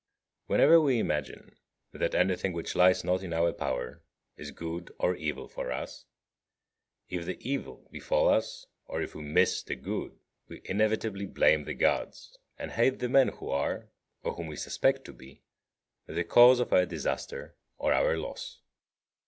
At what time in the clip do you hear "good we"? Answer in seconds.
9.75-10.59